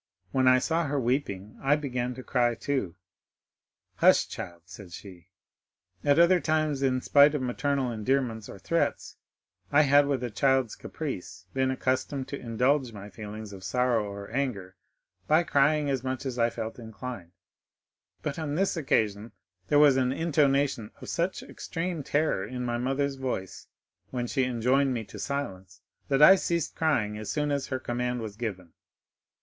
[0.31, 2.95] When I saw her weeping I began to cry too.
[3.97, 5.27] 'Hush, child!' said she.
[6.03, 9.17] At other times in spite of maternal endearments or threats,
[9.71, 14.31] I had with a child's caprice been accustomed to indulge my feelings of sorrow or
[14.31, 14.75] anger
[15.27, 17.33] by crying as much as I felt inclined;
[18.23, 19.33] but on this occasion
[19.67, 23.67] there was an intonation of such extreme terror in my mother's voice
[24.09, 28.19] when she enjoined me to silence, that I ceased crying as soon as her command
[28.19, 28.73] was given.